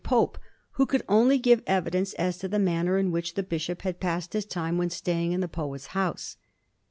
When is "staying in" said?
4.89-5.41